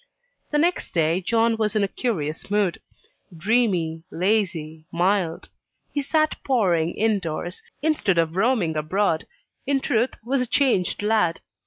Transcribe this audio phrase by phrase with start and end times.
[0.49, 2.81] The next day John was in a curious mood.
[3.37, 5.49] Dreamy, lazy, mild;
[5.93, 9.27] he sat poring in doors, instead of roaming abroad
[9.67, 11.39] in truth, was a changed lad.